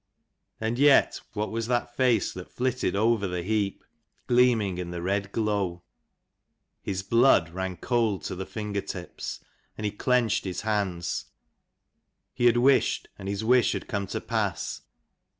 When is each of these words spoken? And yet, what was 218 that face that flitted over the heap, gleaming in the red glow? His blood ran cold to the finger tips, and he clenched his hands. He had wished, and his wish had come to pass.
And 0.59 0.79
yet, 0.79 1.21
what 1.33 1.51
was 1.51 1.65
218 1.67 1.83
that 1.85 1.95
face 1.95 2.33
that 2.33 2.49
flitted 2.51 2.95
over 2.95 3.27
the 3.27 3.43
heap, 3.43 3.83
gleaming 4.25 4.79
in 4.79 4.89
the 4.89 4.99
red 4.99 5.31
glow? 5.31 5.83
His 6.81 7.03
blood 7.03 7.51
ran 7.51 7.77
cold 7.77 8.23
to 8.23 8.33
the 8.35 8.47
finger 8.47 8.81
tips, 8.81 9.41
and 9.77 9.85
he 9.85 9.91
clenched 9.91 10.43
his 10.43 10.61
hands. 10.61 11.25
He 12.33 12.45
had 12.47 12.57
wished, 12.57 13.09
and 13.19 13.29
his 13.29 13.43
wish 13.43 13.73
had 13.73 13.87
come 13.87 14.07
to 14.07 14.19
pass. 14.21 14.81